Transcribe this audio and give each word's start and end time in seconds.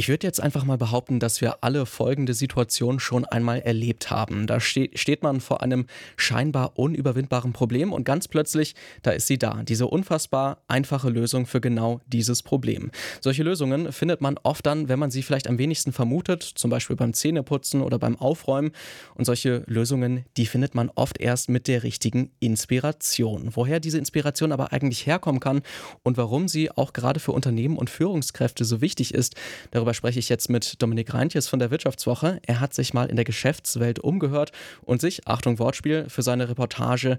Ich 0.00 0.08
würde 0.08 0.28
jetzt 0.28 0.40
einfach 0.40 0.64
mal 0.64 0.78
behaupten, 0.78 1.18
dass 1.18 1.40
wir 1.40 1.64
alle 1.64 1.84
folgende 1.84 2.32
Situation 2.32 3.00
schon 3.00 3.24
einmal 3.24 3.58
erlebt 3.58 4.12
haben. 4.12 4.46
Da 4.46 4.60
ste 4.60 4.90
steht 4.94 5.24
man 5.24 5.40
vor 5.40 5.60
einem 5.60 5.86
scheinbar 6.16 6.78
unüberwindbaren 6.78 7.52
Problem 7.52 7.92
und 7.92 8.04
ganz 8.04 8.28
plötzlich, 8.28 8.76
da 9.02 9.10
ist 9.10 9.26
sie 9.26 9.38
da. 9.38 9.64
Diese 9.64 9.88
unfassbar 9.88 10.62
einfache 10.68 11.10
Lösung 11.10 11.46
für 11.46 11.60
genau 11.60 12.00
dieses 12.06 12.44
Problem. 12.44 12.92
Solche 13.20 13.42
Lösungen 13.42 13.90
findet 13.90 14.20
man 14.20 14.38
oft 14.44 14.64
dann, 14.66 14.88
wenn 14.88 15.00
man 15.00 15.10
sie 15.10 15.24
vielleicht 15.24 15.48
am 15.48 15.58
wenigsten 15.58 15.90
vermutet, 15.90 16.44
zum 16.44 16.70
Beispiel 16.70 16.94
beim 16.94 17.12
Zähneputzen 17.12 17.82
oder 17.82 17.98
beim 17.98 18.14
Aufräumen. 18.14 18.70
Und 19.16 19.24
solche 19.24 19.64
Lösungen, 19.66 20.24
die 20.36 20.46
findet 20.46 20.76
man 20.76 20.92
oft 20.94 21.18
erst 21.20 21.48
mit 21.48 21.66
der 21.66 21.82
richtigen 21.82 22.30
Inspiration. 22.38 23.50
Woher 23.56 23.80
diese 23.80 23.98
Inspiration 23.98 24.52
aber 24.52 24.72
eigentlich 24.72 25.06
herkommen 25.06 25.40
kann 25.40 25.62
und 26.04 26.16
warum 26.16 26.46
sie 26.46 26.70
auch 26.70 26.92
gerade 26.92 27.18
für 27.18 27.32
Unternehmen 27.32 27.76
und 27.76 27.90
Führungskräfte 27.90 28.64
so 28.64 28.80
wichtig 28.80 29.12
ist, 29.12 29.34
darüber 29.72 29.87
Darüber 29.88 29.94
spreche 29.94 30.18
ich 30.18 30.28
jetzt 30.28 30.50
mit 30.50 30.82
Dominik 30.82 31.14
Reintjes 31.14 31.48
von 31.48 31.58
der 31.58 31.70
Wirtschaftswoche. 31.70 32.40
Er 32.46 32.60
hat 32.60 32.74
sich 32.74 32.92
mal 32.92 33.08
in 33.08 33.16
der 33.16 33.24
Geschäftswelt 33.24 33.98
umgehört 34.00 34.52
und 34.82 35.00
sich, 35.00 35.26
Achtung 35.26 35.58
Wortspiel, 35.58 36.10
für 36.10 36.20
seine 36.20 36.50
Reportage 36.50 37.16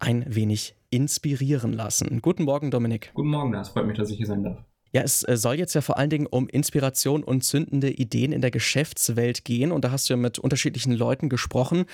ein 0.00 0.22
wenig 0.28 0.74
inspirieren 0.90 1.72
lassen. 1.72 2.20
Guten 2.20 2.42
Morgen, 2.42 2.70
Dominik. 2.70 3.10
Guten 3.14 3.30
Morgen, 3.30 3.54
es 3.54 3.70
freut 3.70 3.86
mich, 3.86 3.96
dass 3.96 4.10
ich 4.10 4.18
hier 4.18 4.26
sein 4.26 4.42
darf. 4.42 4.58
Ja, 4.92 5.00
es 5.00 5.26
äh, 5.26 5.38
soll 5.38 5.54
jetzt 5.54 5.72
ja 5.72 5.80
vor 5.80 5.96
allen 5.96 6.10
Dingen 6.10 6.26
um 6.26 6.46
Inspiration 6.46 7.24
und 7.24 7.42
zündende 7.42 7.90
Ideen 7.90 8.32
in 8.32 8.42
der 8.42 8.50
Geschäftswelt 8.50 9.46
gehen. 9.46 9.72
Und 9.72 9.86
da 9.86 9.90
hast 9.90 10.10
du 10.10 10.12
ja 10.12 10.18
mit 10.18 10.38
unterschiedlichen 10.38 10.92
Leuten 10.92 11.30
gesprochen. 11.30 11.86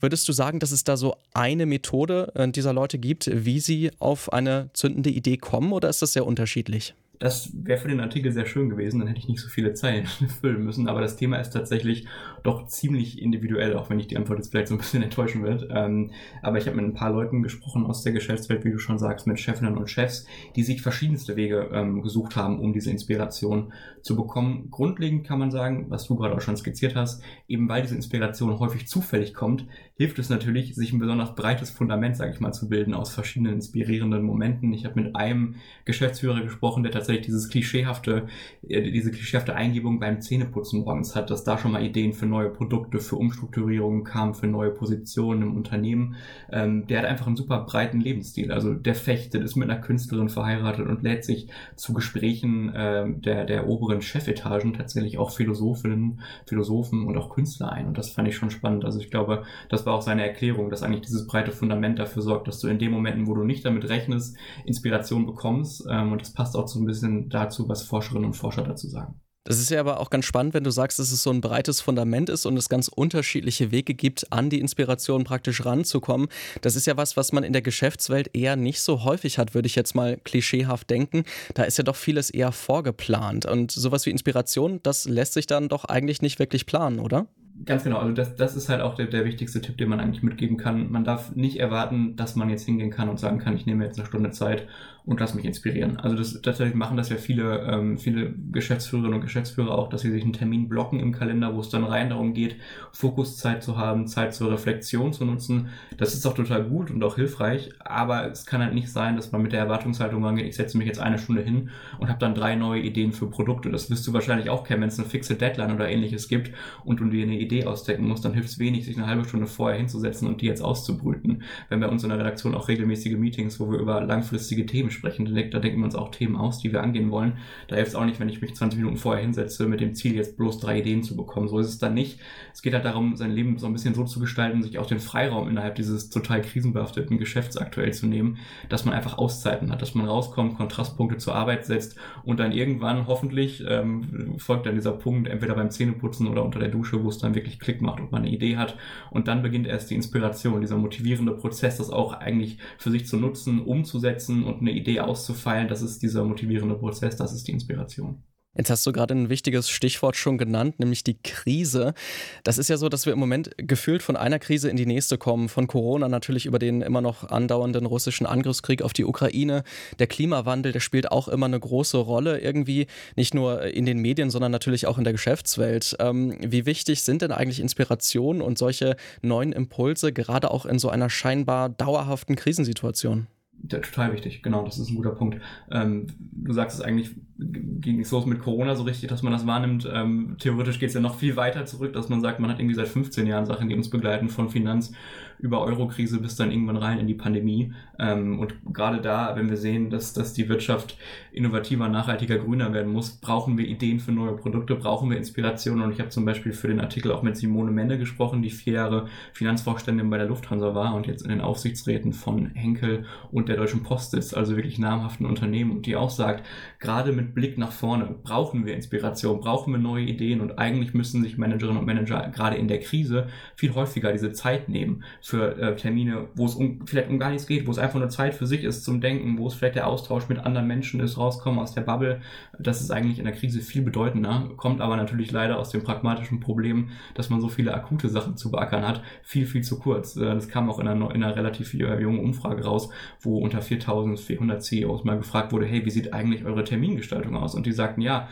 Würdest 0.00 0.26
du 0.28 0.32
sagen, 0.32 0.60
dass 0.60 0.70
es 0.70 0.82
da 0.82 0.96
so 0.96 1.14
eine 1.34 1.66
Methode 1.66 2.32
äh, 2.34 2.48
dieser 2.48 2.72
Leute 2.72 2.98
gibt, 2.98 3.30
wie 3.30 3.60
sie 3.60 3.90
auf 3.98 4.32
eine 4.32 4.70
zündende 4.72 5.10
Idee 5.10 5.36
kommen, 5.36 5.72
oder 5.72 5.90
ist 5.90 6.00
das 6.00 6.14
sehr 6.14 6.24
unterschiedlich? 6.24 6.94
Das 7.18 7.50
wäre 7.52 7.78
für 7.78 7.88
den 7.88 8.00
Artikel 8.00 8.30
sehr 8.30 8.46
schön 8.46 8.68
gewesen, 8.68 9.00
dann 9.00 9.08
hätte 9.08 9.20
ich 9.20 9.28
nicht 9.28 9.40
so 9.40 9.48
viele 9.48 9.74
Zeilen 9.74 10.06
füllen 10.40 10.64
müssen. 10.64 10.88
Aber 10.88 11.00
das 11.00 11.16
Thema 11.16 11.38
ist 11.38 11.50
tatsächlich 11.50 12.06
doch 12.42 12.66
ziemlich 12.66 13.20
individuell, 13.20 13.76
auch 13.76 13.90
wenn 13.90 13.98
ich 13.98 14.06
die 14.06 14.16
Antwort 14.16 14.38
jetzt 14.38 14.50
vielleicht 14.50 14.68
so 14.68 14.74
ein 14.74 14.78
bisschen 14.78 15.02
enttäuschen 15.08 15.42
wird. 15.42 15.68
Ähm, 15.70 16.12
aber 16.42 16.58
ich 16.58 16.66
habe 16.66 16.76
mit 16.76 16.84
ein 16.84 16.94
paar 16.94 17.10
Leuten 17.10 17.42
gesprochen 17.42 17.86
aus 17.86 18.02
der 18.02 18.12
Geschäftswelt, 18.12 18.64
wie 18.64 18.72
du 18.72 18.78
schon 18.78 18.98
sagst, 18.98 19.26
mit 19.26 19.40
Chefinnen 19.40 19.76
und 19.76 19.90
Chefs, 19.90 20.26
die 20.54 20.62
sich 20.62 20.82
verschiedenste 20.82 21.36
Wege 21.36 21.70
ähm, 21.72 22.02
gesucht 22.02 22.36
haben, 22.36 22.60
um 22.60 22.72
diese 22.72 22.90
Inspiration 22.90 23.72
zu 24.02 24.16
bekommen. 24.16 24.68
Grundlegend 24.70 25.26
kann 25.26 25.38
man 25.38 25.50
sagen, 25.50 25.86
was 25.88 26.06
du 26.06 26.16
gerade 26.16 26.34
auch 26.34 26.40
schon 26.40 26.56
skizziert 26.56 26.94
hast, 26.94 27.22
eben 27.48 27.68
weil 27.68 27.82
diese 27.82 27.96
Inspiration 27.96 28.58
häufig 28.58 28.86
zufällig 28.86 29.34
kommt, 29.34 29.66
hilft 29.98 30.20
es 30.20 30.28
natürlich, 30.28 30.76
sich 30.76 30.92
ein 30.92 31.00
besonders 31.00 31.34
breites 31.34 31.70
Fundament, 31.70 32.16
sage 32.16 32.30
ich 32.32 32.38
mal, 32.38 32.52
zu 32.52 32.68
bilden 32.68 32.94
aus 32.94 33.12
verschiedenen 33.12 33.54
inspirierenden 33.54 34.22
Momenten. 34.22 34.72
Ich 34.72 34.84
habe 34.84 35.02
mit 35.02 35.16
einem 35.16 35.56
Geschäftsführer 35.86 36.40
gesprochen, 36.40 36.84
der 36.84 36.92
tatsächlich 36.92 37.26
dieses 37.26 37.48
klischeehafte, 37.48 38.28
äh, 38.68 38.92
diese 38.92 39.10
klischeehafte 39.10 39.56
Eingebung 39.56 39.98
beim 39.98 40.20
Zähneputzen 40.20 40.84
morgens 40.84 41.16
hat, 41.16 41.30
dass 41.30 41.42
da 41.42 41.58
schon 41.58 41.72
mal 41.72 41.82
Ideen 41.82 42.12
für 42.12 42.26
neue 42.26 42.48
Produkte, 42.48 43.00
für 43.00 43.16
Umstrukturierungen 43.16 44.04
kamen, 44.04 44.34
für 44.34 44.46
neue 44.46 44.70
Positionen 44.70 45.42
im 45.42 45.56
Unternehmen. 45.56 46.14
Ähm, 46.52 46.86
der 46.86 47.00
hat 47.00 47.06
einfach 47.06 47.26
einen 47.26 47.36
super 47.36 47.64
breiten 47.64 48.00
Lebensstil. 48.00 48.52
Also 48.52 48.74
der 48.74 48.94
fechtet, 48.94 49.42
ist 49.42 49.56
mit 49.56 49.68
einer 49.68 49.80
Künstlerin 49.80 50.28
verheiratet 50.28 50.86
und 50.86 51.02
lädt 51.02 51.24
sich 51.24 51.48
zu 51.74 51.92
Gesprächen 51.92 52.72
äh, 52.72 53.04
der, 53.16 53.46
der 53.46 53.66
oberen 53.66 54.00
Chefetagen 54.00 54.74
tatsächlich 54.74 55.18
auch 55.18 55.32
Philosophinnen, 55.32 56.20
Philosophen 56.46 57.04
und 57.04 57.16
auch 57.16 57.30
Künstler 57.30 57.72
ein. 57.72 57.88
Und 57.88 57.98
das 57.98 58.10
fand 58.10 58.28
ich 58.28 58.36
schon 58.36 58.50
spannend. 58.50 58.84
Also 58.84 59.00
ich 59.00 59.10
glaube, 59.10 59.42
das 59.68 59.87
war 59.88 59.94
auch 59.94 60.02
seine 60.02 60.22
Erklärung, 60.22 60.70
dass 60.70 60.82
eigentlich 60.82 61.06
dieses 61.06 61.26
breite 61.26 61.50
Fundament 61.50 61.98
dafür 61.98 62.22
sorgt, 62.22 62.46
dass 62.46 62.60
du 62.60 62.68
in 62.68 62.78
den 62.78 62.92
Momenten, 62.92 63.26
wo 63.26 63.34
du 63.34 63.42
nicht 63.42 63.64
damit 63.64 63.88
rechnest, 63.88 64.36
Inspiration 64.66 65.26
bekommst. 65.26 65.84
Ähm, 65.90 66.12
und 66.12 66.20
das 66.20 66.32
passt 66.32 66.56
auch 66.56 66.68
so 66.68 66.78
ein 66.78 66.86
bisschen 66.86 67.28
dazu, 67.30 67.68
was 67.68 67.82
Forscherinnen 67.82 68.26
und 68.26 68.34
Forscher 68.34 68.62
dazu 68.62 68.86
sagen. 68.86 69.20
Das 69.44 69.58
ist 69.58 69.70
ja 69.70 69.80
aber 69.80 69.98
auch 70.00 70.10
ganz 70.10 70.26
spannend, 70.26 70.52
wenn 70.52 70.62
du 70.62 70.70
sagst, 70.70 70.98
dass 70.98 71.10
es 71.10 71.22
so 71.22 71.30
ein 71.30 71.40
breites 71.40 71.80
Fundament 71.80 72.28
ist 72.28 72.44
und 72.44 72.58
es 72.58 72.68
ganz 72.68 72.88
unterschiedliche 72.88 73.70
Wege 73.70 73.94
gibt, 73.94 74.30
an 74.30 74.50
die 74.50 74.60
Inspiration 74.60 75.24
praktisch 75.24 75.64
ranzukommen. 75.64 76.28
Das 76.60 76.76
ist 76.76 76.86
ja 76.86 76.98
was, 76.98 77.16
was 77.16 77.32
man 77.32 77.44
in 77.44 77.54
der 77.54 77.62
Geschäftswelt 77.62 78.28
eher 78.34 78.56
nicht 78.56 78.82
so 78.82 79.04
häufig 79.04 79.38
hat, 79.38 79.54
würde 79.54 79.66
ich 79.66 79.74
jetzt 79.74 79.94
mal 79.94 80.18
klischeehaft 80.22 80.90
denken. 80.90 81.24
Da 81.54 81.62
ist 81.62 81.78
ja 81.78 81.84
doch 81.84 81.96
vieles 81.96 82.28
eher 82.28 82.52
vorgeplant. 82.52 83.46
Und 83.46 83.72
sowas 83.72 84.04
wie 84.04 84.10
Inspiration, 84.10 84.80
das 84.82 85.06
lässt 85.06 85.32
sich 85.32 85.46
dann 85.46 85.70
doch 85.70 85.86
eigentlich 85.86 86.20
nicht 86.20 86.38
wirklich 86.38 86.66
planen, 86.66 87.00
oder? 87.00 87.26
Ganz 87.64 87.82
genau, 87.82 87.98
also 87.98 88.12
das, 88.12 88.36
das 88.36 88.54
ist 88.56 88.68
halt 88.68 88.82
auch 88.82 88.94
der, 88.94 89.06
der 89.06 89.24
wichtigste 89.24 89.60
Tipp, 89.60 89.76
den 89.78 89.88
man 89.88 89.98
eigentlich 90.00 90.22
mitgeben 90.22 90.56
kann. 90.58 90.92
Man 90.92 91.02
darf 91.02 91.34
nicht 91.34 91.58
erwarten, 91.58 92.14
dass 92.14 92.36
man 92.36 92.50
jetzt 92.50 92.64
hingehen 92.64 92.90
kann 92.90 93.08
und 93.08 93.18
sagen 93.18 93.38
kann, 93.38 93.56
ich 93.56 93.66
nehme 93.66 93.84
jetzt 93.84 93.98
eine 93.98 94.06
Stunde 94.06 94.30
Zeit 94.30 94.68
und 95.08 95.20
lass 95.20 95.34
mich 95.34 95.46
inspirieren. 95.46 95.96
Also 95.96 96.14
das 96.14 96.42
tatsächlich 96.42 96.74
machen 96.74 96.98
das 96.98 97.08
ja 97.08 97.16
viele, 97.16 97.60
ähm, 97.62 97.96
viele 97.96 98.34
Geschäftsführerinnen 98.52 99.14
und 99.14 99.22
Geschäftsführer 99.22 99.70
auch, 99.70 99.88
dass 99.88 100.02
sie 100.02 100.10
sich 100.10 100.22
einen 100.22 100.34
Termin 100.34 100.68
blocken 100.68 101.00
im 101.00 101.12
Kalender, 101.12 101.54
wo 101.54 101.60
es 101.60 101.70
dann 101.70 101.84
rein 101.84 102.10
darum 102.10 102.34
geht, 102.34 102.56
Fokuszeit 102.92 103.62
zu 103.62 103.78
haben, 103.78 104.06
Zeit 104.06 104.34
zur 104.34 104.52
Reflexion 104.52 105.14
zu 105.14 105.24
nutzen. 105.24 105.70
Das 105.96 106.12
ist 106.12 106.26
auch 106.26 106.34
total 106.34 106.62
gut 106.64 106.90
und 106.90 107.02
auch 107.02 107.14
hilfreich, 107.14 107.70
aber 107.80 108.30
es 108.30 108.44
kann 108.44 108.60
halt 108.60 108.74
nicht 108.74 108.92
sein, 108.92 109.16
dass 109.16 109.32
man 109.32 109.40
mit 109.40 109.52
der 109.52 109.60
Erwartungshaltung 109.60 110.22
rangeht, 110.22 110.46
ich 110.46 110.56
setze 110.56 110.76
mich 110.76 110.86
jetzt 110.86 111.00
eine 111.00 111.18
Stunde 111.18 111.40
hin 111.40 111.70
und 111.98 112.10
habe 112.10 112.18
dann 112.18 112.34
drei 112.34 112.54
neue 112.54 112.82
Ideen 112.82 113.12
für 113.12 113.30
Produkte. 113.30 113.70
Das 113.70 113.88
wirst 113.88 114.06
du 114.06 114.12
wahrscheinlich 114.12 114.50
auch 114.50 114.62
kennen, 114.62 114.82
wenn 114.82 114.88
es 114.88 114.98
eine 114.98 115.08
fixe 115.08 115.36
Deadline 115.36 115.74
oder 115.74 115.88
ähnliches 115.88 116.28
gibt 116.28 116.50
und 116.84 117.00
du 117.00 117.06
dir 117.06 117.22
eine 117.22 117.38
Idee 117.38 117.47
ausdecken 117.66 118.06
musst, 118.06 118.24
dann 118.24 118.34
hilft 118.34 118.48
es 118.48 118.58
wenig, 118.58 118.84
sich 118.84 118.96
eine 118.96 119.06
halbe 119.06 119.24
Stunde 119.26 119.46
vorher 119.46 119.78
hinzusetzen 119.78 120.28
und 120.28 120.40
die 120.40 120.46
jetzt 120.46 120.62
auszubrüten. 120.62 121.42
Wenn 121.68 121.80
bei 121.80 121.88
uns 121.88 122.02
in 122.02 122.10
der 122.10 122.18
Redaktion 122.18 122.54
auch 122.54 122.68
regelmäßige 122.68 123.16
Meetings, 123.16 123.58
wo 123.60 123.70
wir 123.70 123.78
über 123.78 124.00
langfristige 124.00 124.66
Themen 124.66 124.90
sprechen, 124.90 125.24
da 125.26 125.58
denken 125.58 125.78
wir 125.78 125.84
uns 125.84 125.94
auch 125.94 126.10
Themen 126.10 126.36
aus, 126.36 126.58
die 126.60 126.72
wir 126.72 126.82
angehen 126.82 127.10
wollen. 127.10 127.38
Da 127.68 127.76
hilft 127.76 127.90
es 127.90 127.94
auch 127.94 128.04
nicht, 128.04 128.20
wenn 128.20 128.28
ich 128.28 128.40
mich 128.40 128.54
20 128.54 128.78
Minuten 128.78 128.96
vorher 128.96 129.22
hinsetze 129.22 129.66
mit 129.66 129.80
dem 129.80 129.94
Ziel, 129.94 130.14
jetzt 130.14 130.36
bloß 130.36 130.60
drei 130.60 130.80
Ideen 130.80 131.02
zu 131.02 131.16
bekommen. 131.16 131.48
So 131.48 131.58
ist 131.58 131.68
es 131.68 131.78
dann 131.78 131.94
nicht. 131.94 132.20
Es 132.52 132.62
geht 132.62 132.74
halt 132.74 132.84
darum, 132.84 133.16
sein 133.16 133.30
Leben 133.30 133.58
so 133.58 133.66
ein 133.66 133.72
bisschen 133.72 133.94
so 133.94 134.04
zu 134.04 134.20
gestalten, 134.20 134.62
sich 134.62 134.78
auch 134.78 134.86
den 134.86 135.00
Freiraum 135.00 135.48
innerhalb 135.48 135.74
dieses 135.76 136.10
total 136.10 136.42
krisenbehafteten 136.42 137.18
Geschäfts 137.18 137.56
aktuell 137.56 137.92
zu 137.92 138.06
nehmen, 138.06 138.38
dass 138.68 138.84
man 138.84 138.94
einfach 138.94 139.18
Auszeiten 139.18 139.70
hat, 139.70 139.82
dass 139.82 139.94
man 139.94 140.06
rauskommt, 140.06 140.56
Kontrastpunkte 140.56 141.18
zur 141.18 141.34
Arbeit 141.34 141.66
setzt 141.66 141.96
und 142.24 142.40
dann 142.40 142.52
irgendwann 142.52 143.06
hoffentlich 143.06 143.64
ähm, 143.66 144.34
folgt 144.38 144.66
dann 144.66 144.74
dieser 144.74 144.92
Punkt, 144.92 145.28
entweder 145.28 145.54
beim 145.54 145.70
Zähneputzen 145.70 146.26
oder 146.26 146.44
unter 146.44 146.58
der 146.58 146.68
Dusche, 146.68 147.02
wo 147.02 147.08
es 147.08 147.18
dann 147.18 147.34
wirklich 147.38 147.58
Klick 147.58 147.80
macht 147.80 148.00
und 148.00 148.12
man 148.12 148.22
eine 148.22 148.30
Idee 148.30 148.56
hat. 148.56 148.76
Und 149.10 149.28
dann 149.28 149.42
beginnt 149.42 149.66
erst 149.66 149.90
die 149.90 149.94
Inspiration, 149.94 150.60
dieser 150.60 150.76
motivierende 150.76 151.32
Prozess, 151.32 151.78
das 151.78 151.90
auch 151.90 152.12
eigentlich 152.12 152.58
für 152.78 152.90
sich 152.90 153.06
zu 153.06 153.16
nutzen, 153.16 153.60
umzusetzen 153.60 154.44
und 154.44 154.60
eine 154.60 154.72
Idee 154.72 155.00
auszufeilen. 155.00 155.68
Das 155.68 155.82
ist 155.82 156.02
dieser 156.02 156.24
motivierende 156.24 156.76
Prozess, 156.76 157.16
das 157.16 157.32
ist 157.32 157.48
die 157.48 157.52
Inspiration. 157.52 158.22
Jetzt 158.58 158.70
hast 158.70 158.84
du 158.84 158.90
gerade 158.90 159.14
ein 159.14 159.28
wichtiges 159.28 159.70
Stichwort 159.70 160.16
schon 160.16 160.36
genannt, 160.36 160.80
nämlich 160.80 161.04
die 161.04 161.16
Krise. 161.22 161.94
Das 162.42 162.58
ist 162.58 162.68
ja 162.68 162.76
so, 162.76 162.88
dass 162.88 163.06
wir 163.06 163.12
im 163.12 163.18
Moment 163.20 163.52
gefühlt 163.56 164.02
von 164.02 164.16
einer 164.16 164.40
Krise 164.40 164.68
in 164.68 164.76
die 164.76 164.84
nächste 164.84 165.16
kommen. 165.16 165.48
Von 165.48 165.68
Corona 165.68 166.08
natürlich 166.08 166.44
über 166.44 166.58
den 166.58 166.82
immer 166.82 167.00
noch 167.00 167.30
andauernden 167.30 167.86
russischen 167.86 168.26
Angriffskrieg 168.26 168.82
auf 168.82 168.92
die 168.92 169.04
Ukraine. 169.04 169.62
Der 170.00 170.08
Klimawandel, 170.08 170.72
der 170.72 170.80
spielt 170.80 171.12
auch 171.12 171.28
immer 171.28 171.46
eine 171.46 171.60
große 171.60 171.98
Rolle 171.98 172.40
irgendwie, 172.40 172.88
nicht 173.14 173.32
nur 173.32 173.62
in 173.62 173.86
den 173.86 174.00
Medien, 174.00 174.28
sondern 174.28 174.50
natürlich 174.50 174.88
auch 174.88 174.98
in 174.98 175.04
der 175.04 175.12
Geschäftswelt. 175.12 175.96
Ähm, 176.00 176.36
wie 176.40 176.66
wichtig 176.66 177.02
sind 177.02 177.22
denn 177.22 177.30
eigentlich 177.30 177.60
Inspirationen 177.60 178.42
und 178.42 178.58
solche 178.58 178.96
neuen 179.22 179.52
Impulse, 179.52 180.12
gerade 180.12 180.50
auch 180.50 180.66
in 180.66 180.80
so 180.80 180.88
einer 180.88 181.10
scheinbar 181.10 181.68
dauerhaften 181.68 182.34
Krisensituation? 182.34 183.28
Ja, 183.70 183.78
total 183.78 184.12
wichtig, 184.12 184.42
genau, 184.42 184.64
das 184.64 184.78
ist 184.78 184.90
ein 184.90 184.96
guter 184.96 185.14
Punkt. 185.14 185.40
Ähm, 185.70 186.08
du 186.18 186.52
sagst 186.52 186.78
es 186.78 186.84
eigentlich, 186.84 187.10
ging 187.38 187.98
nicht 187.98 188.08
so 188.08 188.20
mit 188.26 188.40
Corona 188.40 188.74
so 188.74 188.82
richtig, 188.82 189.08
dass 189.08 189.22
man 189.22 189.32
das 189.32 189.46
wahrnimmt. 189.46 189.88
Ähm, 189.92 190.36
theoretisch 190.38 190.80
geht 190.80 190.88
es 190.88 190.94
ja 190.94 191.00
noch 191.00 191.16
viel 191.16 191.36
weiter 191.36 191.66
zurück, 191.66 191.92
dass 191.92 192.08
man 192.08 192.20
sagt, 192.20 192.40
man 192.40 192.50
hat 192.50 192.58
irgendwie 192.58 192.74
seit 192.74 192.88
15 192.88 193.26
Jahren 193.26 193.46
Sachen, 193.46 193.68
die 193.68 193.76
uns 193.76 193.90
begleiten, 193.90 194.28
von 194.28 194.48
Finanz 194.48 194.92
über 195.38 195.60
Eurokrise 195.62 196.20
bis 196.20 196.36
dann 196.36 196.50
irgendwann 196.50 196.76
rein 196.76 196.98
in 196.98 197.06
die 197.06 197.14
Pandemie. 197.14 197.72
Ähm, 197.98 198.40
und 198.40 198.54
gerade 198.72 199.00
da, 199.00 199.36
wenn 199.36 199.48
wir 199.48 199.56
sehen, 199.56 199.90
dass, 199.90 200.12
dass 200.12 200.32
die 200.32 200.48
Wirtschaft 200.48 200.96
innovativer, 201.30 201.88
nachhaltiger, 201.88 202.38
grüner 202.38 202.72
werden 202.72 202.92
muss, 202.92 203.12
brauchen 203.12 203.56
wir 203.56 203.66
Ideen 203.66 204.00
für 204.00 204.12
neue 204.12 204.36
Produkte, 204.36 204.74
brauchen 204.74 205.10
wir 205.10 205.16
Inspirationen. 205.16 205.84
Und 205.84 205.92
ich 205.92 206.00
habe 206.00 206.10
zum 206.10 206.24
Beispiel 206.24 206.52
für 206.52 206.68
den 206.68 206.80
Artikel 206.80 207.12
auch 207.12 207.22
mit 207.22 207.36
Simone 207.36 207.70
Menne 207.70 207.98
gesprochen, 207.98 208.42
die 208.42 208.50
vier 208.50 208.74
Jahre 208.74 209.06
Finanzvorständin 209.32 210.10
bei 210.10 210.18
der 210.18 210.26
Lufthansa 210.26 210.74
war 210.74 210.94
und 210.94 211.06
jetzt 211.06 211.22
in 211.22 211.28
den 211.28 211.40
Aufsichtsräten 211.40 212.12
von 212.12 212.46
Henkel 212.46 213.04
und 213.30 213.48
der 213.48 213.56
Deutschen 213.56 213.82
Post 213.82 214.14
ist, 214.14 214.34
also 214.34 214.56
wirklich 214.56 214.78
namhaften 214.78 215.26
Unternehmen 215.26 215.70
und 215.70 215.86
die 215.86 215.96
auch 215.96 216.10
sagt, 216.10 216.44
gerade 216.80 217.12
mit 217.12 217.27
mit 217.28 217.34
Blick 217.34 217.58
nach 217.58 217.72
vorne. 217.72 218.16
Brauchen 218.22 218.66
wir 218.66 218.74
Inspiration? 218.74 219.40
Brauchen 219.40 219.72
wir 219.72 219.78
neue 219.78 220.04
Ideen? 220.04 220.40
Und 220.40 220.58
eigentlich 220.58 220.94
müssen 220.94 221.22
sich 221.22 221.38
Managerinnen 221.38 221.78
und 221.78 221.86
Manager 221.86 222.30
gerade 222.34 222.56
in 222.56 222.68
der 222.68 222.80
Krise 222.80 223.28
viel 223.54 223.74
häufiger 223.74 224.12
diese 224.12 224.32
Zeit 224.32 224.68
nehmen 224.68 225.04
für 225.20 225.58
äh, 225.58 225.76
Termine, 225.76 226.28
wo 226.34 226.46
es 226.46 226.54
um, 226.54 226.86
vielleicht 226.86 227.10
um 227.10 227.18
gar 227.18 227.30
nichts 227.30 227.46
geht, 227.46 227.66
wo 227.66 227.70
es 227.70 227.78
einfach 227.78 227.98
nur 227.98 228.08
Zeit 228.08 228.34
für 228.34 228.46
sich 228.46 228.64
ist 228.64 228.84
zum 228.84 229.00
Denken, 229.00 229.38
wo 229.38 229.46
es 229.46 229.54
vielleicht 229.54 229.76
der 229.76 229.86
Austausch 229.86 230.28
mit 230.28 230.38
anderen 230.38 230.66
Menschen 230.66 231.00
ist, 231.00 231.18
rauskommen 231.18 231.60
aus 231.60 231.74
der 231.74 231.82
Bubble. 231.82 232.20
Das 232.58 232.80
ist 232.80 232.90
eigentlich 232.90 233.18
in 233.18 233.24
der 233.24 233.34
Krise 233.34 233.60
viel 233.60 233.82
bedeutender, 233.82 234.50
kommt 234.56 234.80
aber 234.80 234.96
natürlich 234.96 235.30
leider 235.30 235.58
aus 235.58 235.70
dem 235.70 235.82
pragmatischen 235.82 236.40
Problem, 236.40 236.90
dass 237.14 237.30
man 237.30 237.40
so 237.40 237.48
viele 237.48 237.74
akute 237.74 238.08
Sachen 238.08 238.36
zu 238.36 238.50
beackern 238.50 238.86
hat, 238.86 239.02
viel, 239.22 239.46
viel 239.46 239.62
zu 239.62 239.78
kurz. 239.78 240.16
Äh, 240.16 240.34
das 240.34 240.48
kam 240.48 240.70
auch 240.70 240.78
in 240.78 240.88
einer, 240.88 241.14
in 241.14 241.22
einer 241.22 241.36
relativ 241.36 241.74
jungen 241.74 242.20
Umfrage 242.20 242.64
raus, 242.64 242.88
wo 243.20 243.38
unter 243.38 243.60
4400 243.60 244.62
CEOs 244.62 245.04
mal 245.04 245.18
gefragt 245.18 245.52
wurde, 245.52 245.66
hey, 245.66 245.84
wie 245.84 245.90
sieht 245.90 246.12
eigentlich 246.12 246.44
eure 246.44 246.64
Termingestaltung 246.64 247.17
aus? 247.36 247.54
Und 247.54 247.66
die 247.66 247.72
sagten, 247.72 248.00
ja, 248.00 248.28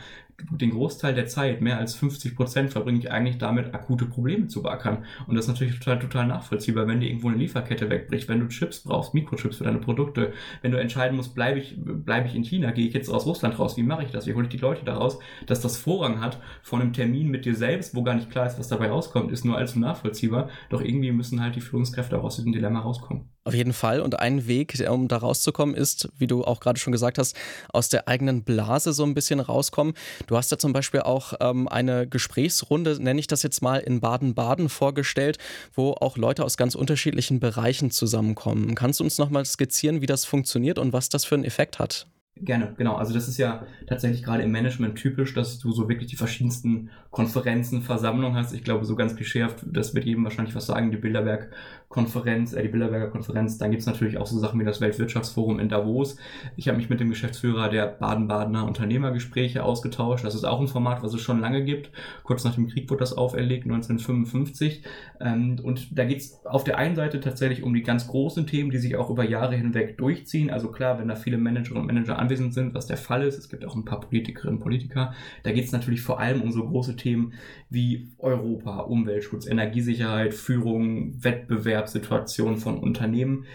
den 0.51 0.71
Großteil 0.71 1.15
der 1.15 1.27
Zeit, 1.27 1.61
mehr 1.61 1.79
als 1.79 1.95
50 1.95 2.37
Prozent, 2.37 2.71
verbringe 2.71 2.99
ich 2.99 3.11
eigentlich 3.11 3.39
damit, 3.39 3.75
akute 3.75 4.07
Probleme 4.07 4.49
zu 4.49 4.63
beackern. 4.63 5.05
Und 5.27 5.35
das 5.35 5.47
ist 5.47 5.49
natürlich 5.49 5.79
total, 5.79 5.99
total 5.99 6.27
nachvollziehbar, 6.27 6.87
wenn 6.87 7.01
dir 7.01 7.09
irgendwo 7.09 7.29
eine 7.29 7.39
Lieferkette 7.39 7.89
wegbricht, 7.91 8.29
wenn 8.29 8.41
du 8.41 8.49
Chips 8.49 8.81
brauchst, 8.81 9.15
Mikrochips 9.15 9.59
für 9.59 9.65
deine 9.65 9.79
Produkte, 9.79 10.33
wenn 10.63 10.73
du 10.73 10.79
entscheiden 10.79 11.17
musst, 11.17 11.35
bleibe 11.35 11.59
ich, 11.59 11.77
bleibe 11.79 12.29
ich 12.29 12.35
in 12.35 12.45
China, 12.45 12.71
gehe 12.71 12.87
ich 12.87 12.95
jetzt 12.95 13.09
aus 13.09 13.27
Russland 13.27 13.59
raus, 13.59 13.77
wie 13.77 13.83
mache 13.83 14.05
ich 14.05 14.11
das, 14.11 14.27
wie 14.27 14.35
hole 14.35 14.45
ich 14.45 14.51
die 14.51 14.59
Leute 14.59 14.85
da 14.85 14.95
raus, 14.95 15.19
dass 15.47 15.61
das 15.61 15.77
Vorrang 15.77 16.21
hat 16.21 16.39
vor 16.63 16.81
einem 16.81 16.93
Termin 16.93 17.29
mit 17.29 17.45
dir 17.45 17.55
selbst, 17.55 17.95
wo 17.95 18.03
gar 18.03 18.15
nicht 18.15 18.31
klar 18.31 18.47
ist, 18.47 18.59
was 18.59 18.69
dabei 18.69 18.89
rauskommt, 18.89 19.33
ist 19.33 19.45
nur 19.45 19.57
allzu 19.57 19.79
nachvollziehbar. 19.79 20.49
Doch 20.71 20.81
irgendwie 20.81 21.13
müssen 21.13 21.43
halt 21.43 21.57
die 21.57 21.61
Führungskräfte 21.61 22.19
auch 22.19 22.25
aus 22.25 22.37
diesem 22.37 22.53
Dilemma 22.53 22.81
rauskommen. 22.81 23.31
Auf 23.47 23.55
jeden 23.55 23.73
Fall. 23.73 24.01
Und 24.01 24.19
ein 24.19 24.49
Weg, 24.49 24.75
um 24.91 25.07
da 25.07 25.19
rauszukommen, 25.19 25.77
ist, 25.77 26.09
wie 26.19 26.27
du 26.27 26.43
auch 26.43 26.59
gerade 26.59 26.81
schon 26.81 26.91
gesagt 26.91 27.17
hast, 27.17 27.37
aus 27.73 27.89
der 27.89 28.09
eigenen 28.09 28.43
Blase 28.43 28.93
so 28.93 29.05
ein 29.05 29.15
bisschen 29.15 29.39
rauskommen. 29.39 29.95
Du 30.27 30.37
hast 30.37 30.51
ja 30.51 30.59
zum 30.59 30.73
Beispiel 30.73 31.01
auch 31.01 31.35
ähm, 31.41 31.69
eine 31.69 32.07
Gesprächsrunde, 32.07 33.03
nenne 33.03 33.21
ich 33.21 33.27
das 33.27 33.43
jetzt 33.43 33.63
mal, 33.63 33.79
in 33.79 34.01
Baden-Baden 34.01 34.69
vorgestellt, 34.69 35.39
wo 35.75 35.93
auch 35.93 36.17
Leute 36.17 36.45
aus 36.45 36.57
ganz 36.57 36.75
unterschiedlichen 36.75 37.41
Bereichen 37.41 37.91
zusammenkommen. 37.91 38.75
Kannst 38.75 39.01
du 39.01 39.05
uns 39.05 39.19
nochmal 39.19 39.45
skizzieren, 39.45 40.01
wie 40.01 40.07
das 40.07 40.25
funktioniert 40.25 40.79
und 40.79 40.93
was 40.93 41.09
das 41.09 41.25
für 41.25 41.37
einen 41.37 41.45
Effekt 41.45 41.79
hat? 41.79 42.07
Gerne, 42.39 42.75
genau. 42.77 42.97
Also 42.97 43.15
das 43.15 43.29
ist 43.29 43.39
ja 43.39 43.65
tatsächlich 43.87 44.23
gerade 44.23 44.43
im 44.43 44.51
Management 44.53 44.97
typisch, 44.97 45.33
dass 45.33 45.59
du 45.59 45.73
so 45.73 45.89
wirklich 45.89 46.11
die 46.11 46.17
verschiedensten 46.17 46.91
Konferenzen, 47.11 47.81
Versammlungen 47.81 48.37
hast. 48.37 48.53
Ich 48.53 48.63
glaube, 48.63 48.85
so 48.85 48.95
ganz 48.95 49.17
geschärft, 49.17 49.65
das 49.67 49.95
wird 49.95 50.05
jedem 50.05 50.23
wahrscheinlich 50.23 50.55
was 50.55 50.67
sagen, 50.67 50.91
die 50.91 50.99
Bilderberg-Konferenz, 50.99 52.53
äh, 52.53 52.61
die 52.61 52.69
Bilderberger 52.69 53.09
Konferenz. 53.09 53.57
Dann 53.57 53.71
gibt's 53.71 53.87
natürlich 53.87 54.19
auch 54.19 54.27
so 54.27 54.39
Sachen 54.39 54.61
wie 54.61 54.67
das 54.67 54.83
Weltwirtschaftsforum 54.83 55.59
in 55.59 55.71
Davos. 55.71 56.19
Ich 56.57 56.69
habe 56.69 56.77
mich 56.77 56.91
mit 56.91 57.01
dem 57.01 57.09
Geschäftsführer 57.09 57.71
der 57.71 57.87
Baden-Badener 57.87 58.67
Unternehmergespräche 58.67 59.65
ausgetauscht. 59.65 60.27
Das 60.27 60.35
ist 60.35 60.45
auch 60.45 60.61
ein 60.61 60.69
Format, 60.69 61.03
was 61.03 61.15
es 61.15 61.23
schon 61.23 61.41
lange 61.41 61.65
gibt. 61.65 61.91
Kurz 62.23 62.45
nach 62.45 62.55
dem 62.55 62.69
Krieg 62.69 62.91
wurde 62.91 63.01
das 63.01 63.15
auferlegt, 63.15 63.65
1955. 63.65 64.83
Ähm, 65.23 65.57
und 65.63 65.99
da 65.99 66.05
geht's 66.05 66.45
auf 66.45 66.65
der 66.65 66.77
einen 66.77 66.97
Seite 66.97 67.21
tatsächlich 67.21 67.63
um 67.63 67.73
die 67.73 67.83
ganz 67.83 68.09
großen 68.09 68.47
Themen, 68.47 68.69
die 68.69 68.79
sich 68.79 68.95
auch 68.97 69.09
über 69.09 69.25
Jahre 69.25 69.57
hinweg 69.57 69.97
durchziehen. 69.97 70.51
Also 70.51 70.71
klar, 70.71 70.99
wenn 70.99 71.09
da 71.09 71.15
viele 71.15 71.39
Managerinnen 71.39 71.81
und 71.81 71.87
Manager 71.87 72.26
anwesend 72.27 72.55
sind, 72.55 72.75
was 72.75 72.87
der 72.87 72.97
Fall 72.97 73.23
ist. 73.23 73.39
Es 73.39 73.49
gibt 73.49 73.65
auch 73.65 73.75
ein 73.75 73.85
paar 73.85 74.01
Politikerinnen 74.01 74.57
und 74.57 74.63
Politiker. 74.63 75.15
Da 75.45 75.53
geht 75.53 75.65
es 75.65 75.73
natürlich 75.73 76.01
vor 76.01 76.21
allem 76.21 76.43
um 76.43 76.53
so 76.53 76.67
große 76.67 76.97
Themen 76.97 77.33
wie 77.71 78.09
Europa, 78.19 78.81
Umweltschutz, 78.81 79.47
Energiesicherheit, 79.47 80.35
Führung, 80.35 81.23
Wettbewerbssituation 81.23 82.59
von 82.59 82.79
Unternehmen. 82.79 83.47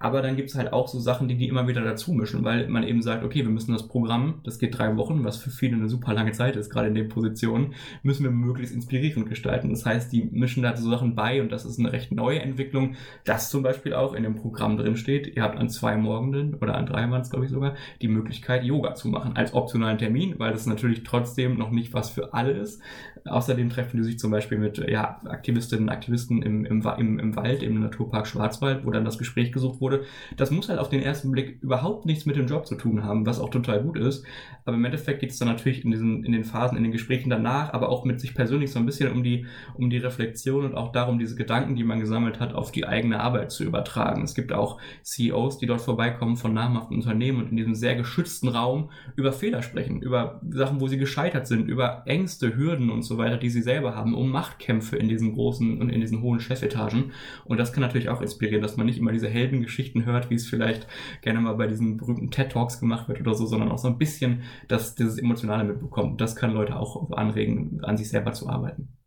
Aber 0.00 0.22
dann 0.22 0.36
gibt 0.36 0.50
es 0.50 0.54
halt 0.54 0.72
auch 0.72 0.86
so 0.88 1.00
Sachen, 1.00 1.28
die 1.28 1.36
die 1.36 1.48
immer 1.48 1.66
wieder 1.66 1.82
dazu 1.82 2.12
mischen, 2.12 2.44
weil 2.44 2.68
man 2.68 2.84
eben 2.84 3.02
sagt, 3.02 3.24
okay, 3.24 3.42
wir 3.42 3.50
müssen 3.50 3.72
das 3.72 3.88
Programm, 3.88 4.40
das 4.44 4.58
geht 4.58 4.78
drei 4.78 4.96
Wochen, 4.96 5.24
was 5.24 5.38
für 5.38 5.50
viele 5.50 5.76
eine 5.76 5.88
super 5.88 6.14
lange 6.14 6.32
Zeit 6.32 6.56
ist, 6.56 6.70
gerade 6.70 6.88
in 6.88 6.94
den 6.94 7.08
Positionen, 7.08 7.74
müssen 8.02 8.22
wir 8.22 8.30
möglichst 8.30 8.74
inspirierend 8.74 9.28
gestalten. 9.28 9.70
Das 9.70 9.84
heißt, 9.84 10.12
die 10.12 10.24
mischen 10.30 10.62
da 10.62 10.76
so 10.76 10.88
Sachen 10.88 11.16
bei 11.16 11.42
und 11.42 11.50
das 11.50 11.64
ist 11.64 11.78
eine 11.80 11.92
recht 11.92 12.12
neue 12.12 12.40
Entwicklung, 12.40 12.94
das 13.24 13.50
zum 13.50 13.62
Beispiel 13.62 13.94
auch 13.94 14.14
in 14.14 14.22
dem 14.22 14.36
Programm 14.36 14.76
drin 14.76 14.96
steht. 14.96 15.34
Ihr 15.34 15.42
habt 15.42 15.58
an 15.58 15.68
zwei 15.68 15.96
Morgenden 15.96 16.54
oder 16.54 16.76
an 16.76 16.86
drei 16.86 17.08
es, 17.18 17.30
glaube 17.30 17.46
ich 17.46 17.50
sogar, 17.50 17.74
die 18.02 18.08
Möglichkeit, 18.18 18.64
Yoga 18.64 18.94
zu 18.94 19.08
machen 19.08 19.36
als 19.36 19.54
optionalen 19.54 19.98
Termin, 19.98 20.34
weil 20.38 20.52
das 20.52 20.66
natürlich 20.66 21.02
trotzdem 21.04 21.56
noch 21.56 21.70
nicht 21.70 21.94
was 21.94 22.10
für 22.10 22.34
alle 22.34 22.52
ist. 22.52 22.82
Außerdem 23.24 23.70
treffen 23.70 23.96
die 23.96 24.04
sich 24.04 24.18
zum 24.18 24.30
Beispiel 24.30 24.58
mit 24.58 24.78
ja, 24.88 25.20
Aktivistinnen 25.24 25.84
und 25.84 25.90
Aktivisten 25.90 26.42
im, 26.42 26.64
im, 26.64 26.82
im, 26.98 27.18
im 27.18 27.36
Wald, 27.36 27.62
im 27.62 27.80
Naturpark 27.80 28.26
Schwarzwald, 28.26 28.84
wo 28.84 28.90
dann 28.90 29.04
das 29.04 29.18
Gespräch 29.18 29.52
gesucht 29.52 29.80
wurde. 29.80 30.04
Das 30.36 30.50
muss 30.50 30.68
halt 30.68 30.78
auf 30.78 30.88
den 30.88 31.02
ersten 31.02 31.30
Blick 31.30 31.58
überhaupt 31.62 32.06
nichts 32.06 32.26
mit 32.26 32.36
dem 32.36 32.46
Job 32.46 32.66
zu 32.66 32.74
tun 32.76 33.04
haben, 33.04 33.26
was 33.26 33.40
auch 33.40 33.50
total 33.50 33.82
gut 33.82 33.98
ist. 33.98 34.24
Aber 34.64 34.76
im 34.76 34.84
Endeffekt 34.84 35.20
geht 35.20 35.30
es 35.30 35.38
dann 35.38 35.48
natürlich 35.48 35.84
in, 35.84 35.90
diesen, 35.90 36.24
in 36.24 36.32
den 36.32 36.44
Phasen, 36.44 36.76
in 36.76 36.82
den 36.82 36.92
Gesprächen 36.92 37.30
danach, 37.30 37.72
aber 37.72 37.88
auch 37.88 38.04
mit 38.04 38.20
sich 38.20 38.34
persönlich 38.34 38.70
so 38.70 38.78
ein 38.78 38.86
bisschen 38.86 39.12
um 39.12 39.22
die, 39.22 39.46
um 39.74 39.90
die 39.90 39.98
Reflexion 39.98 40.64
und 40.64 40.74
auch 40.74 40.92
darum, 40.92 41.18
diese 41.18 41.36
Gedanken, 41.36 41.76
die 41.76 41.84
man 41.84 42.00
gesammelt 42.00 42.40
hat, 42.40 42.54
auf 42.54 42.70
die 42.72 42.86
eigene 42.86 43.20
Arbeit 43.20 43.50
zu 43.50 43.64
übertragen. 43.64 44.22
Es 44.22 44.34
gibt 44.34 44.52
auch 44.52 44.80
CEOs, 45.02 45.58
die 45.58 45.66
dort 45.66 45.80
vorbeikommen 45.80 46.36
von 46.36 46.54
namhaften 46.54 46.96
Unternehmen 46.96 47.42
und 47.42 47.50
in 47.50 47.56
diesem 47.56 47.74
sehr 47.74 47.96
geschützten 48.08 48.48
Raum 48.48 48.90
über 49.16 49.32
Fehler 49.32 49.62
sprechen, 49.62 50.00
über 50.00 50.40
Sachen, 50.48 50.80
wo 50.80 50.88
sie 50.88 50.98
gescheitert 50.98 51.46
sind, 51.46 51.68
über 51.68 52.02
Ängste, 52.06 52.56
Hürden 52.56 52.90
und 52.90 53.02
so 53.02 53.18
weiter, 53.18 53.36
die 53.36 53.50
sie 53.50 53.62
selber 53.62 53.94
haben, 53.94 54.14
um 54.14 54.30
Machtkämpfe 54.30 54.96
in 54.96 55.08
diesen 55.08 55.34
großen 55.34 55.80
und 55.80 55.90
in 55.90 56.00
diesen 56.00 56.22
hohen 56.22 56.40
Chefetagen. 56.40 57.12
Und 57.44 57.58
das 57.58 57.72
kann 57.72 57.82
natürlich 57.82 58.08
auch 58.08 58.22
inspirieren, 58.22 58.62
dass 58.62 58.76
man 58.76 58.86
nicht 58.86 58.98
immer 58.98 59.12
diese 59.12 59.28
Heldengeschichten 59.28 60.06
hört, 60.06 60.30
wie 60.30 60.34
es 60.34 60.46
vielleicht 60.46 60.86
gerne 61.22 61.40
mal 61.40 61.54
bei 61.54 61.66
diesen 61.66 61.96
berühmten 61.98 62.30
TED 62.30 62.50
Talks 62.50 62.80
gemacht 62.80 63.08
wird 63.08 63.20
oder 63.20 63.34
so, 63.34 63.46
sondern 63.46 63.70
auch 63.70 63.78
so 63.78 63.88
ein 63.88 63.98
bisschen, 63.98 64.42
dass 64.68 64.94
dieses 64.94 65.18
Emotionale 65.18 65.64
mitbekommt. 65.64 66.20
Das 66.20 66.34
kann 66.34 66.52
Leute 66.52 66.76
auch 66.76 67.10
anregen, 67.12 67.80
an 67.84 67.96
sich 67.96 68.08
selber 68.08 68.32
zu 68.32 68.48
arbeiten. 68.48 68.97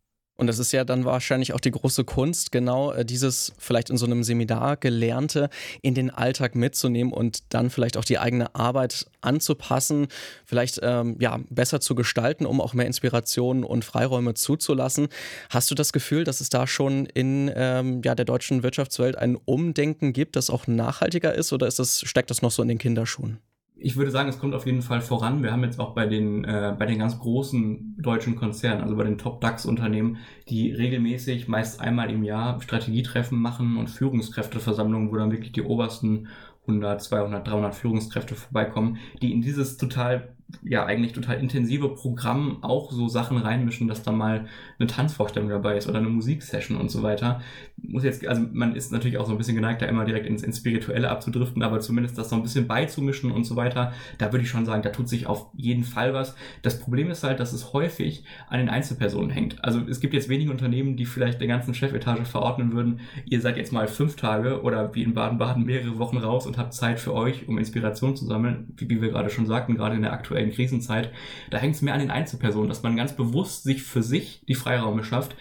Und 0.42 0.48
das 0.48 0.58
ist 0.58 0.72
ja 0.72 0.84
dann 0.84 1.06
wahrscheinlich 1.06 1.54
auch 1.54 1.60
die 1.60 1.70
große 1.70 2.04
Kunst, 2.04 2.52
genau 2.52 2.94
äh, 2.94 3.06
dieses 3.06 3.54
vielleicht 3.60 3.92
in 3.92 3.98
so 3.98 4.08
einem 4.08 4.24
Seminar 4.24 4.76
gelernte 4.76 5.52
in 5.84 5.94
den 5.94 6.10
Alltag 6.10 6.56
mitzunehmen 6.56 7.14
und 7.14 7.54
dann 7.54 7.70
vielleicht 7.70 7.96
auch 7.96 8.04
die 8.04 8.18
eigene 8.18 8.56
Arbeit 8.56 9.06
anzupassen, 9.22 10.08
vielleicht 10.44 10.80
ähm, 10.82 11.18
ja 11.20 11.40
besser 11.52 11.80
zu 11.80 11.94
gestalten, 11.94 12.48
um 12.48 12.60
auch 12.60 12.74
mehr 12.74 12.88
Inspirationen 12.88 13.64
und 13.64 13.86
Freiräume 13.86 14.34
zuzulassen. 14.34 15.10
Hast 15.52 15.70
du 15.70 15.76
das 15.76 15.94
Gefühl, 15.94 16.24
dass 16.24 16.42
es 16.42 16.50
da 16.50 16.66
schon 16.66 17.06
in 17.06 17.52
ähm, 17.54 18.02
ja, 18.04 18.16
der 18.16 18.26
deutschen 18.26 18.64
Wirtschaftswelt 18.64 19.20
ein 19.20 19.36
Umdenken 19.36 20.12
gibt, 20.12 20.36
das 20.36 20.50
auch 20.50 20.66
nachhaltiger 20.66 21.36
ist, 21.36 21.54
oder 21.54 21.68
ist 21.68 21.78
das, 21.78 22.00
steckt 22.00 22.32
das 22.32 22.42
noch 22.42 22.50
so 22.50 22.64
in 22.64 22.68
den 22.68 22.80
Kinderschuhen? 22.80 23.38
Ich 23.84 23.96
würde 23.96 24.12
sagen, 24.12 24.30
es 24.30 24.40
kommt 24.40 24.54
auf 24.54 24.66
jeden 24.66 24.82
Fall 24.82 25.02
voran. 25.02 25.44
Wir 25.44 25.52
haben 25.52 25.64
jetzt 25.64 25.80
auch 25.80 25.94
bei 25.94 26.06
den, 26.06 26.44
äh, 26.44 26.76
bei 26.78 26.86
den 26.86 27.00
ganz 27.00 27.18
großen 27.20 27.98
deutschen 28.00 28.36
Konzernen, 28.36 28.82
also 28.82 28.96
bei 28.96 29.04
den 29.04 29.18
Top-DAX-Unternehmen, 29.18 30.18
die 30.50 30.72
regelmäßig 30.72 31.48
meist 31.48 31.82
einmal 31.82 32.12
im 32.12 32.24
Jahr 32.24 32.62
Strategietreffen 32.62 33.40
machen 33.40 33.78
und 33.78 33.90
Führungskräfteversammlungen, 33.90 35.12
wo 35.12 35.16
dann 35.16 35.32
wirklich 35.32 35.52
die 35.52 35.64
obersten 35.64 36.28
100, 36.72 37.02
200, 37.02 37.48
300 37.48 37.76
Führungskräfte 37.76 38.36
vorbeikommen, 38.36 38.98
die 39.22 39.32
in 39.32 39.42
dieses 39.42 39.78
total 39.78 40.36
ja 40.64 40.86
eigentlich 40.86 41.14
total 41.14 41.40
intensive 41.40 41.90
Programm 41.90 42.64
auch 42.64 42.92
so 42.92 43.08
Sachen 43.08 43.38
reinmischen, 43.38 43.88
dass 43.88 44.04
da 44.04 44.12
mal 44.12 44.46
eine 44.80 44.88
Tanzvorstellung 44.88 45.50
dabei 45.50 45.78
ist 45.78 45.88
oder 45.88 46.00
eine 46.00 46.10
Musiksession 46.10 46.78
und 46.78 46.90
so 46.90 47.04
weiter. 47.04 47.42
Muss 47.78 48.04
jetzt, 48.04 48.26
also 48.28 48.44
man 48.52 48.76
ist 48.76 48.92
natürlich 48.92 49.18
auch 49.18 49.26
so 49.26 49.32
ein 49.32 49.38
bisschen 49.38 49.56
geneigt, 49.56 49.82
da 49.82 49.86
immer 49.86 50.06
direkt 50.06 50.28
ins, 50.28 50.44
ins 50.44 50.58
Spirituelle 50.58 51.10
abzudriften, 51.10 51.64
aber 51.64 51.80
zumindest 51.80 52.18
das 52.18 52.30
so 52.30 52.36
ein 52.36 52.44
bisschen 52.44 52.68
beizumischen 52.68 53.32
und 53.32 53.44
so 53.44 53.56
weiter, 53.56 53.94
da 54.18 54.32
würde 54.32 54.44
ich 54.44 54.50
schon 54.50 54.66
sagen, 54.66 54.82
da 54.84 54.90
tut 54.90 55.10
sich 55.10 55.28
auf 55.28 55.48
jeden 55.56 55.84
Fall 55.84 56.14
was. 56.14 56.36
Das 56.62 56.80
Problem 56.80 57.10
ist 57.10 57.24
halt, 57.24 57.40
dass 57.40 57.54
es 57.54 57.74
häufig 57.74 58.24
an 58.48 58.60
den 58.60 58.70
Einzelpersonen 58.70 59.30
hängt. 59.30 59.64
Also 59.64 59.82
es 59.88 60.00
gibt 60.00 60.14
jetzt 60.14 60.30
wenige 60.30 60.52
Unternehmen, 60.52 60.96
die 60.96 61.06
vielleicht 61.06 61.40
der 61.40 61.48
ganzen 61.48 61.74
Chefetage 61.74 62.26
verordnen 62.26 62.74
würden, 62.74 63.00
ihr 63.26 63.42
seid 63.42 63.58
jetzt 63.58 63.74
mal 63.74 63.88
fünf 63.88 64.16
Tage 64.16 64.62
oder 64.62 64.94
wie 64.96 65.04
in 65.04 65.14
Baden-Baden 65.14 65.66
mehrere 65.66 65.98
Wochen 65.98 66.18
raus 66.18 66.46
und 66.46 66.58
habt 66.62 66.74
Zeit 66.74 67.00
für 67.00 67.14
euch, 67.14 67.48
um 67.48 67.58
Inspiration 67.58 68.16
zu 68.16 68.26
sammeln, 68.26 68.74
wie, 68.78 68.90
wie 68.90 69.02
wir 69.02 69.10
gerade 69.10 69.30
schon 69.30 69.46
sagten, 69.46 69.76
gerade 69.76 69.96
in 69.96 70.02
der 70.02 70.14
aktuellen 70.14 70.52
Krisenzeit, 70.52 71.12
da 71.50 71.58
hängt 71.58 71.76
es 71.76 71.82
mehr 71.82 71.94
an 71.94 72.00
den 72.00 72.12
Einzelpersonen, 72.12 72.70
dass 72.70 72.84
man 72.84 72.96
ganz 72.96 73.16
bewusst 73.16 73.64
sich 73.64 73.84
für 73.84 74.04
sich 74.04 74.44
die 74.48 74.56
Freiräume 74.56 75.04
schafft, 75.04 75.36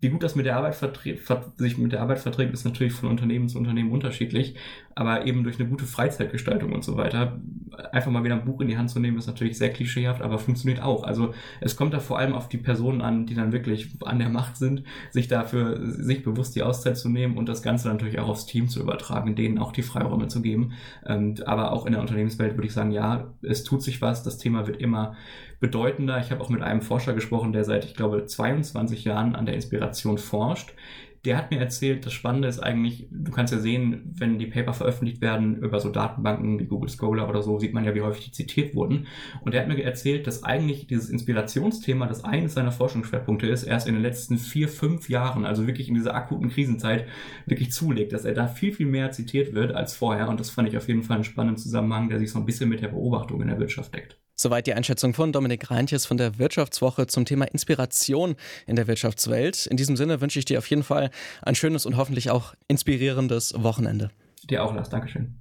wie 0.00 0.08
gut 0.08 0.22
das 0.22 0.36
mit 0.36 0.46
der 0.46 0.56
Arbeit 0.56 0.76
sich 1.56 1.78
mit 1.78 1.92
der 1.92 2.00
Arbeit 2.00 2.20
verträgt, 2.20 2.54
ist 2.54 2.64
natürlich 2.64 2.92
von 2.92 3.10
Unternehmen 3.10 3.48
zu 3.48 3.58
Unternehmen 3.58 3.90
unterschiedlich. 3.90 4.54
Aber 4.94 5.26
eben 5.26 5.44
durch 5.44 5.58
eine 5.58 5.68
gute 5.68 5.84
Freizeitgestaltung 5.84 6.72
und 6.72 6.84
so 6.84 6.96
weiter, 6.96 7.40
einfach 7.92 8.10
mal 8.10 8.24
wieder 8.24 8.34
ein 8.34 8.44
Buch 8.44 8.60
in 8.60 8.68
die 8.68 8.76
Hand 8.76 8.90
zu 8.90 9.00
nehmen, 9.00 9.18
ist 9.18 9.26
natürlich 9.26 9.58
sehr 9.58 9.70
klischeehaft, 9.70 10.22
aber 10.22 10.38
funktioniert 10.38 10.82
auch. 10.82 11.04
Also 11.04 11.34
es 11.60 11.76
kommt 11.76 11.94
da 11.94 12.00
vor 12.00 12.18
allem 12.18 12.34
auf 12.34 12.48
die 12.48 12.58
Personen 12.58 13.00
an, 13.00 13.26
die 13.26 13.34
dann 13.34 13.52
wirklich 13.52 13.90
an 14.04 14.18
der 14.18 14.28
Macht 14.28 14.56
sind, 14.56 14.82
sich 15.10 15.28
dafür, 15.28 15.78
sich 15.80 16.22
bewusst 16.22 16.56
die 16.56 16.62
Auszeit 16.62 16.96
zu 16.96 17.08
nehmen 17.08 17.36
und 17.36 17.48
das 17.48 17.62
Ganze 17.62 17.88
natürlich 17.88 18.18
auch 18.18 18.28
aufs 18.28 18.46
Team 18.46 18.68
zu 18.68 18.80
übertragen, 18.80 19.34
denen 19.34 19.58
auch 19.58 19.72
die 19.72 19.82
Freiräume 19.82 20.28
zu 20.28 20.42
geben. 20.42 20.72
Ähm, 21.06 21.36
aber 21.46 21.72
auch 21.72 21.86
in 21.86 21.92
der 21.92 22.00
Unternehmenswelt 22.00 22.56
würde 22.56 22.66
ich 22.66 22.74
sagen, 22.74 22.90
ja, 22.90 23.32
es 23.42 23.64
tut 23.64 23.82
sich 23.82 24.02
was, 24.02 24.22
das 24.22 24.38
Thema 24.38 24.66
wird 24.66 24.78
immer 24.78 25.16
bedeutender. 25.60 26.18
Ich 26.18 26.30
habe 26.30 26.42
auch 26.42 26.48
mit 26.48 26.62
einem 26.62 26.80
Forscher 26.80 27.12
gesprochen, 27.12 27.52
der 27.52 27.64
seit, 27.64 27.84
ich 27.84 27.94
glaube, 27.94 28.24
22 28.24 29.04
Jahren 29.04 29.36
an 29.36 29.46
der 29.46 29.54
Inspiration 29.54 30.18
forscht, 30.18 30.74
der 31.24 31.36
hat 31.36 31.50
mir 31.50 31.58
erzählt, 31.58 32.06
das 32.06 32.14
Spannende 32.14 32.48
ist 32.48 32.60
eigentlich, 32.60 33.06
du 33.10 33.30
kannst 33.30 33.52
ja 33.52 33.58
sehen, 33.58 34.14
wenn 34.16 34.38
die 34.38 34.46
Paper 34.46 34.72
veröffentlicht 34.72 35.20
werden 35.20 35.56
über 35.56 35.78
so 35.78 35.90
Datenbanken 35.90 36.58
wie 36.58 36.64
Google 36.64 36.88
Scholar 36.88 37.28
oder 37.28 37.42
so, 37.42 37.58
sieht 37.58 37.74
man 37.74 37.84
ja, 37.84 37.94
wie 37.94 38.00
häufig 38.00 38.24
die 38.26 38.32
zitiert 38.32 38.74
wurden. 38.74 39.06
Und 39.42 39.54
er 39.54 39.60
hat 39.60 39.68
mir 39.68 39.82
erzählt, 39.82 40.26
dass 40.26 40.44
eigentlich 40.44 40.86
dieses 40.86 41.10
Inspirationsthema, 41.10 42.06
das 42.06 42.24
eines 42.24 42.54
seiner 42.54 42.72
Forschungsschwerpunkte 42.72 43.46
ist, 43.46 43.64
erst 43.64 43.86
in 43.86 43.94
den 43.94 44.02
letzten 44.02 44.38
vier, 44.38 44.68
fünf 44.68 45.10
Jahren, 45.10 45.44
also 45.44 45.66
wirklich 45.66 45.88
in 45.88 45.94
dieser 45.94 46.14
akuten 46.14 46.48
Krisenzeit, 46.48 47.06
wirklich 47.44 47.70
zulegt, 47.70 48.12
dass 48.14 48.24
er 48.24 48.32
da 48.32 48.46
viel, 48.46 48.72
viel 48.72 48.86
mehr 48.86 49.10
zitiert 49.10 49.52
wird 49.52 49.72
als 49.72 49.94
vorher. 49.94 50.28
Und 50.28 50.40
das 50.40 50.48
fand 50.48 50.68
ich 50.68 50.76
auf 50.78 50.88
jeden 50.88 51.02
Fall 51.02 51.16
einen 51.16 51.24
spannenden 51.24 51.58
Zusammenhang, 51.58 52.08
der 52.08 52.18
sich 52.18 52.30
so 52.30 52.38
ein 52.38 52.46
bisschen 52.46 52.70
mit 52.70 52.80
der 52.80 52.88
Beobachtung 52.88 53.42
in 53.42 53.48
der 53.48 53.58
Wirtschaft 53.58 53.94
deckt. 53.94 54.18
Soweit 54.42 54.66
die 54.66 54.72
Einschätzung 54.72 55.12
von 55.12 55.32
Dominik 55.32 55.70
Reintjes 55.70 56.06
von 56.06 56.16
der 56.16 56.38
Wirtschaftswoche 56.38 57.06
zum 57.06 57.26
Thema 57.26 57.44
Inspiration 57.44 58.36
in 58.66 58.74
der 58.74 58.86
Wirtschaftswelt. 58.86 59.66
In 59.66 59.76
diesem 59.76 59.98
Sinne 59.98 60.22
wünsche 60.22 60.38
ich 60.38 60.46
dir 60.46 60.56
auf 60.56 60.66
jeden 60.70 60.82
Fall 60.82 61.10
ein 61.42 61.54
schönes 61.54 61.84
und 61.84 61.98
hoffentlich 61.98 62.30
auch 62.30 62.54
inspirierendes 62.66 63.52
Wochenende. 63.58 64.10
Dir 64.44 64.64
auch, 64.64 64.74
Lars. 64.74 64.88
Dankeschön. 64.88 65.34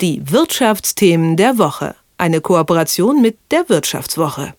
Die 0.00 0.20
Wirtschaftsthemen 0.28 1.36
der 1.36 1.58
Woche. 1.58 1.94
Eine 2.18 2.40
Kooperation 2.40 3.22
mit 3.22 3.38
der 3.52 3.68
Wirtschaftswoche. 3.68 4.52